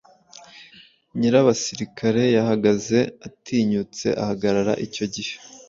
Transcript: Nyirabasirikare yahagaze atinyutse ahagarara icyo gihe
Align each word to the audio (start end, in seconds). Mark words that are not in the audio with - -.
Nyirabasirikare 1.17 2.23
yahagaze 2.37 2.99
atinyutse 3.27 4.07
ahagarara 4.21 4.73
icyo 4.85 5.05
gihe 5.13 5.33